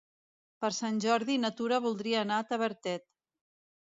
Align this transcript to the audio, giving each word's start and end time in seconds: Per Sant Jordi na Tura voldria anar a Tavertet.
Per 0.63 0.69
Sant 0.77 0.95
Jordi 1.03 1.35
na 1.43 1.51
Tura 1.59 1.77
voldria 1.83 2.17
anar 2.25 2.39
a 2.39 2.47
Tavertet. 2.55 3.05